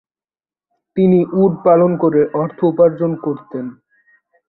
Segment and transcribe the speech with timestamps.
[0.97, 3.65] তিনি উট পালন করে অর্থ উপার্জন করতেন।